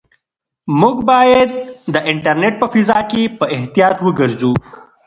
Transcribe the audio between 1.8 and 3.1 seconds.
د انټرنيټ په فضا